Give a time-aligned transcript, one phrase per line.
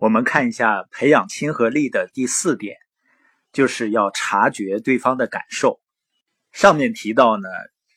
[0.00, 2.78] 我们看一下培养亲和力的第四点，
[3.52, 5.78] 就是要察觉对方的感受。
[6.52, 7.46] 上面提到呢，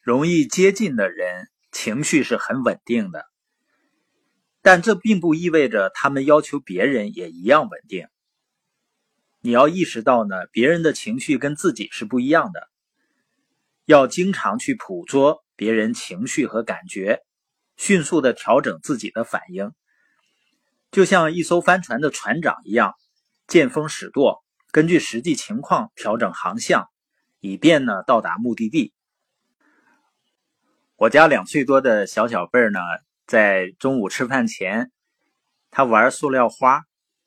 [0.02, 3.26] 容易接近的人情绪是很稳定的，
[4.62, 8.10] 但这并不意味着他们要求别人也一样稳定。
[9.40, 12.68] 你要意识到呢，别人的情绪跟自己是不一样的，
[13.86, 17.22] 要经常去捕捉别人情绪和感觉，
[17.78, 19.72] 迅速的调整自己的反应，
[20.94, 22.93] 就像一艘帆船的船长一样，
[23.47, 26.88] 见风使舵，根据实际情况调整航向。
[27.39, 28.93] 以便呢到达目的地。
[30.96, 32.80] 我家两岁多的小小贝儿呢，
[33.25, 34.92] 在中午吃饭前，
[35.72, 36.83] 他玩塑料花，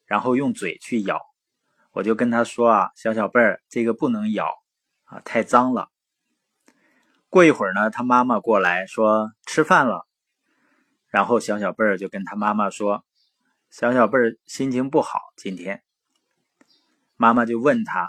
[0.07, 1.21] 然后用嘴去咬。
[1.91, 4.49] 我就跟他说啊，小小贝儿，这个不能咬
[5.05, 5.89] 啊，太脏了。
[7.29, 10.07] 过一会儿呢，他妈妈过来说吃饭了，
[11.09, 13.05] 然后小小贝儿就跟他妈妈说，
[13.71, 15.83] 小小贝儿心情不好，今天。
[17.17, 18.09] 妈妈就问他。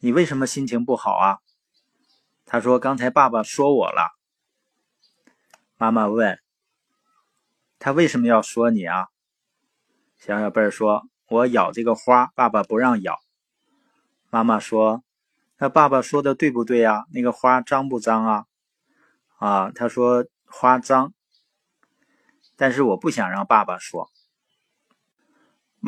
[0.00, 1.38] 你为什么心情不好啊？
[2.46, 4.16] 他说：“刚才爸爸说我了。”
[5.76, 6.38] 妈妈问
[7.78, 9.08] ：“他为什么要说你啊？”
[10.16, 13.18] 小小贝儿说：“我咬这个花，爸爸不让咬。”
[14.30, 15.02] 妈妈说
[15.58, 17.04] ：“那爸爸说的对不对呀？
[17.12, 18.46] 那个花脏不脏啊？”
[19.38, 21.12] 啊，他说：“花脏，
[22.56, 24.10] 但是我不想让爸爸说。”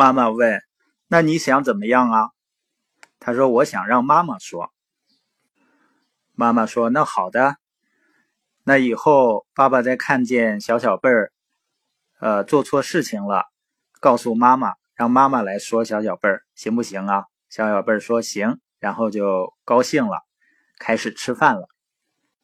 [0.00, 0.62] 妈妈问
[1.08, 2.30] ：“那你想怎么样啊？”
[3.20, 4.72] 他说：“我想让妈妈说。”
[6.32, 7.56] 妈妈说：“那好的，
[8.64, 11.32] 那以后爸爸再看见小小贝儿，
[12.18, 13.44] 呃，做错事情了，
[14.00, 20.16] 告诉妈妈，让妈妈来说小小贝儿，行不行啊？”小小贝儿说：“行。”然后就高兴了，
[20.78, 21.68] 开始吃饭了。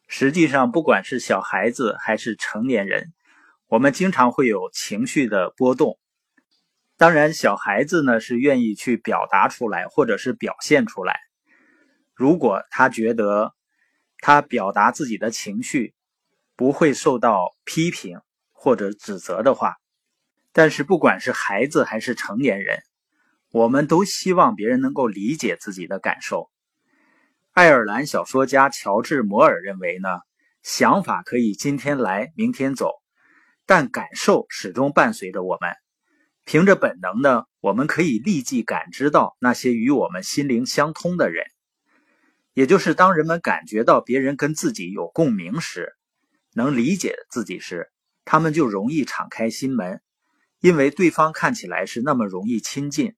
[0.09, 3.15] 实际上，不管是小孩子还是成年人，
[3.67, 5.99] 我们经常会有情绪的波动。
[6.99, 11.21] 当然，小孩子呢是愿意去表达出来，或者是表现出来。
[12.15, 13.53] 如果他觉得
[14.21, 15.95] 他表达自己的情绪
[16.56, 18.21] 不会受到批评
[18.51, 19.77] 或者指责的话，
[20.53, 22.79] 但是不管是孩子还是成年人，
[23.51, 26.51] 我们都希望别人能够理解自己的感受。
[27.53, 30.09] 爱尔兰小说家乔治·摩尔认为呢，
[30.62, 32.93] 想法可以今天来，明天走，
[33.67, 35.71] 但感受始终伴随着我们。
[36.47, 41.45] 凭着本能呢，我们可以立即感知到那些与我们心灵相通的人，
[42.55, 45.97] 也就是当人们感觉到别人跟自己有共鸣时，
[46.55, 47.91] 能理解自己时，
[48.25, 50.01] 他们就容易敞开心门，
[50.61, 53.17] 因为对方看起来是那么容易亲近。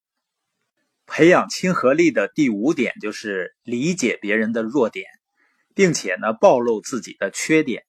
[1.04, 5.04] 培养亲和力的第五点就是理解别人的弱点，
[5.74, 7.84] 并且呢暴露自己的缺点。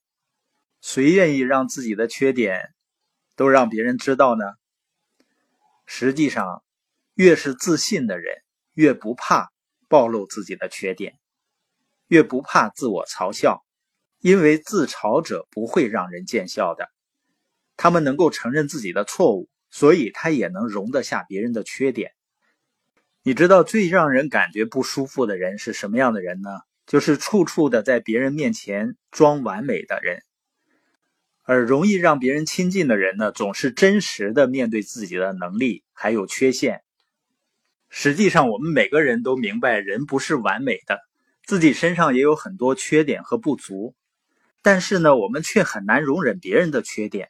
[0.82, 2.60] 谁愿意让自己的缺点
[3.38, 4.44] 都让别人知道呢？
[6.00, 6.64] 实际上，
[7.14, 8.38] 越是自信的人，
[8.74, 9.52] 越不怕
[9.90, 11.20] 暴露自己的缺点，
[12.08, 13.66] 越不怕自我嘲笑，
[14.22, 16.90] 因为自嘲者不会让人见笑的。
[17.76, 22.14] 他们能够承认自己的错误，所以他也能容得下别人的缺点。
[23.22, 26.50] 你知道最让人感觉不舒服的人是什么样的人呢？
[26.86, 30.24] 就是处处的在别人面前装完美的人。
[31.50, 36.84] 而容易让别人亲近的人呢，总是真实的面对自己的能力还有缺陷。
[37.90, 41.00] 实际上，我们每个人都明白，人不是完美的，
[41.44, 43.96] 自己身上也有很多缺点和不足。
[44.62, 47.30] 但是呢，我们却很难容忍别人的缺点。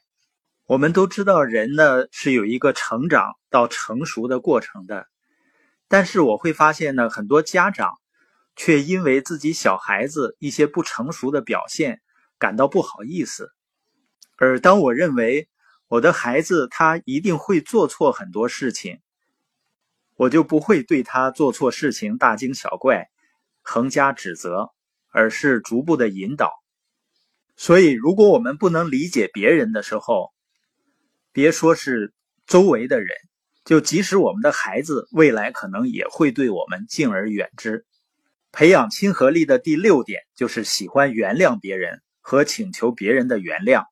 [0.66, 5.06] 我们都知道，人呢是有一个成长到成熟的过程的。
[5.88, 7.92] 但是我会发现呢，很多家长
[8.54, 12.02] 却因为自己小孩子一些不成熟的表现
[12.38, 13.50] 感到不好意思。
[14.40, 15.50] 而当我认为
[15.86, 19.00] 我的孩子他一定会做错很多事情，
[20.16, 23.10] 我就不会对他做错事情大惊小怪、
[23.60, 24.70] 横加指责，
[25.10, 26.52] 而是逐步的引导。
[27.54, 30.32] 所以，如果我们不能理解别人的时候，
[31.32, 32.14] 别说是
[32.46, 33.08] 周围的人，
[33.66, 37.84] 就即使我们的孩子未来可能也会对我们敬而远之。
[38.52, 43.84] 培养亲和力的第六点就是喜欢原谅别人和请求别人的原谅。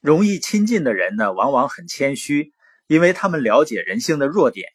[0.00, 2.52] 容易亲近的人呢，往往很谦虚，
[2.86, 4.68] 因为他们了解人性的弱点，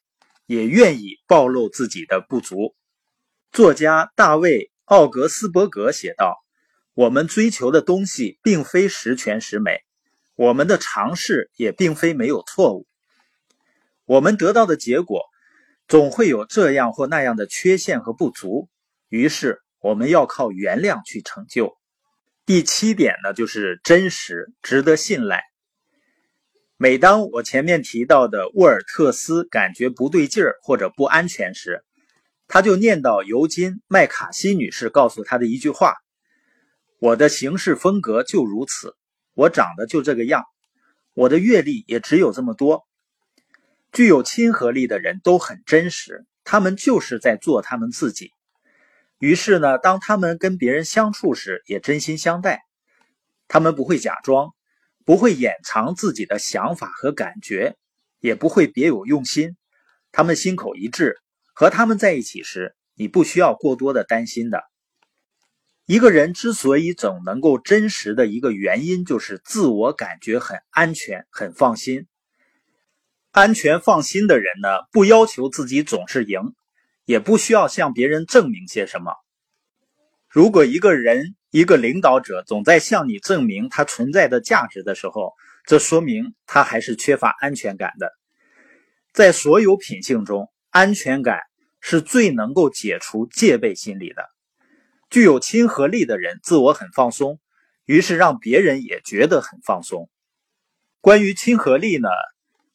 [0.45, 2.75] 也愿意暴露自己的不足。
[3.51, 6.38] 作家大卫·奥格斯伯格写道
[6.94, 9.79] ：“我们追求的东西并非十全十美，
[10.35, 12.88] 我们的尝试也并非没有错误。
[14.06, 15.21] 我们得到的结果
[15.88, 18.69] 总会有这样或那样的缺陷和不足，
[19.07, 21.77] 于是我们要靠原谅去成就。”
[22.46, 25.44] 第七点呢，就是真实，值得信赖。
[26.76, 31.84] 每当我前面提到的沃尔特斯感觉不对劲儿或者不安全时，
[32.48, 35.94] 他就念叨尤金·麦卡锡女士告诉他的一句话
[37.00, 38.96] ：“我的行事风格就如此，
[39.36, 40.44] 我长得就这个样，
[41.14, 42.88] 我的阅历也只有这么多。”
[43.94, 48.32] 具有亲和力的人都很真实，他们就是在做他们自己。
[49.21, 52.63] 于是呢，当他们跟别人相处时，也真心相待。
[53.47, 54.51] 他们不会假装。
[55.03, 57.75] 不会掩藏自己的想法和感觉，
[58.19, 59.57] 也不会别有用心。
[60.12, 61.18] 他们心口一致，
[61.56, 64.62] 和他们在一起时，你不需要过多的担心的。
[65.88, 72.06] 一个人之所以总能够真实的一个原因，就是自我感觉很安全、很放心。
[73.31, 76.53] 安全放心的人呢，不要求自己总是赢，
[77.06, 79.13] 也不需要向别人证明些什么。
[80.30, 85.33] 如果一个人，一个领导者总在向你证明他存在的价值的时候，
[85.65, 88.12] 这说明他还是缺乏安全感的。
[89.12, 91.39] 在所有品性中，安全感
[91.81, 94.24] 是最能够解除戒备心理的。
[95.09, 97.42] 具有亲和力的人自我很放松，
[97.83, 100.09] 于是让别人也觉得很放松。
[101.01, 102.07] 关于亲和力呢，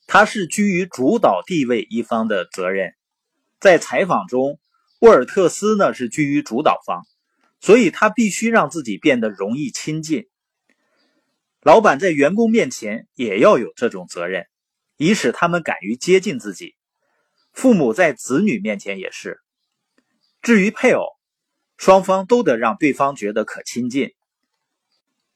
[0.07, 2.96] 它是居于主导地位一方的责任。
[3.67, 4.61] 在采访中，
[5.01, 7.03] 沃尔特斯呢是居于主导方。
[7.59, 10.27] 所以他必须让自己变得容易亲近。
[11.63, 14.45] 老板在员工面前也要有这种责任，
[14.97, 16.77] 以使他们敢于接近自己。
[17.53, 19.41] 父母在子女面前也是。
[20.43, 21.07] 至于配偶，
[21.77, 24.13] 双方都得让对方觉得可亲近。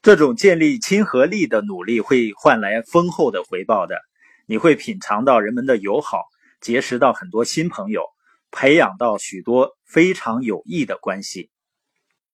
[0.02, 3.96] 这种建立亲和力的努力会换来丰厚的回报的。
[4.46, 6.26] 你会品尝到人们的友好，
[6.60, 8.04] 结识到很多新朋友，
[8.50, 11.50] 培养到许多非常有益的关系。